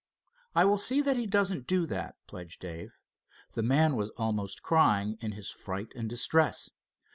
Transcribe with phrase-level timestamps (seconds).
[0.55, 2.97] "I will see that he doesn't do that," pledged Dave.
[3.51, 6.71] The man was almost crying in his fright and distress.